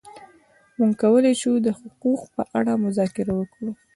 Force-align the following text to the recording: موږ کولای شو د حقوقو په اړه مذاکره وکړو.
موږ 0.77 0.91
کولای 1.03 1.33
شو 1.41 1.51
د 1.65 1.67
حقوقو 1.77 2.31
په 2.35 2.41
اړه 2.57 2.73
مذاکره 2.85 3.33
وکړو. 3.35 3.69